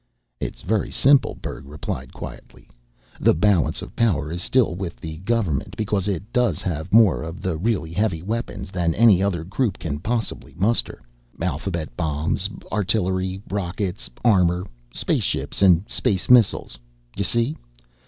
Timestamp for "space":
15.87-16.31